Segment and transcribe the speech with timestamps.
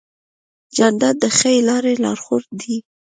[0.75, 2.75] جانداد د ښې لارې لارښود دی.